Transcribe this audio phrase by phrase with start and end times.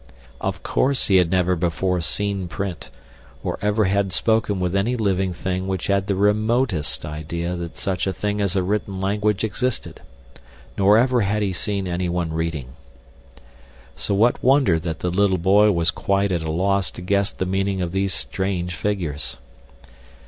[0.39, 2.89] Of course he had never before seen print,
[3.43, 8.07] or ever had spoken with any living thing which had the remotest idea that such
[8.07, 9.99] a thing as a written language existed,
[10.75, 12.69] nor ever had he seen anyone reading.
[13.95, 17.45] So what wonder that the little boy was quite at a loss to guess the
[17.45, 19.37] meaning of these strange figures.